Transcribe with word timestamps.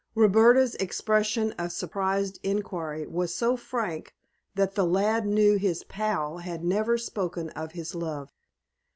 Roberta's 0.15 0.73
expression 0.77 1.51
of 1.59 1.71
surprised 1.71 2.39
inquiry 2.41 3.05
was 3.05 3.35
so 3.35 3.55
frank 3.55 4.15
that 4.55 4.73
the 4.73 4.83
lad 4.83 5.27
knew 5.27 5.57
his 5.57 5.83
pal 5.83 6.39
had 6.39 6.63
never 6.65 6.97
spoken 6.97 7.49
of 7.51 7.73
his 7.73 7.93
love. 7.93 8.33